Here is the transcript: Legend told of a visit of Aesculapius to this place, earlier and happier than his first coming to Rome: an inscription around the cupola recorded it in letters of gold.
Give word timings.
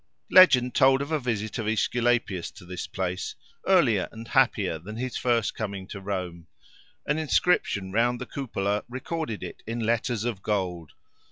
Legend 0.31 0.73
told 0.73 0.99
of 1.03 1.11
a 1.11 1.19
visit 1.19 1.59
of 1.59 1.67
Aesculapius 1.67 2.49
to 2.55 2.65
this 2.65 2.87
place, 2.87 3.35
earlier 3.67 4.09
and 4.11 4.29
happier 4.29 4.79
than 4.79 4.95
his 4.97 5.15
first 5.15 5.53
coming 5.53 5.85
to 5.85 6.01
Rome: 6.01 6.47
an 7.05 7.19
inscription 7.19 7.93
around 7.93 8.17
the 8.17 8.25
cupola 8.25 8.83
recorded 8.89 9.43
it 9.43 9.61
in 9.67 9.79
letters 9.79 10.23
of 10.25 10.41
gold. 10.41 10.93